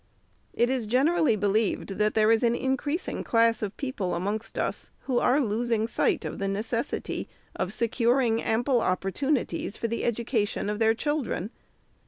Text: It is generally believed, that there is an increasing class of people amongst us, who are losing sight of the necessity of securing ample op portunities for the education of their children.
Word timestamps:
It 0.55 0.71
is 0.71 0.87
generally 0.87 1.35
believed, 1.35 1.99
that 1.99 2.15
there 2.15 2.31
is 2.31 2.41
an 2.41 2.55
increasing 2.55 3.23
class 3.23 3.61
of 3.61 3.77
people 3.77 4.15
amongst 4.15 4.57
us, 4.57 4.89
who 5.01 5.19
are 5.19 5.39
losing 5.39 5.85
sight 5.85 6.25
of 6.25 6.39
the 6.39 6.47
necessity 6.47 7.29
of 7.55 7.71
securing 7.71 8.41
ample 8.41 8.81
op 8.81 9.01
portunities 9.03 9.77
for 9.77 9.87
the 9.87 10.03
education 10.03 10.71
of 10.71 10.79
their 10.79 10.95
children. 10.95 11.51